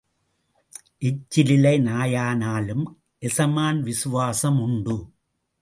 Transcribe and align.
எச்சில் 0.99 1.49
இலை 1.49 1.73
நாயானாலும் 1.79 2.85
எசமான் 3.19 3.81
விசுவாசம் 3.81 4.59
உண்டு. 4.61 4.97